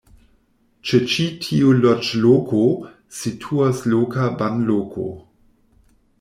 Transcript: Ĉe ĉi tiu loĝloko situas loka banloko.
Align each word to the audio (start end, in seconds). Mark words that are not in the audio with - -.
Ĉe 0.91 0.99
ĉi 1.15 1.25
tiu 1.43 1.73
loĝloko 1.81 2.63
situas 3.19 3.85
loka 3.93 4.33
banloko. 4.43 5.09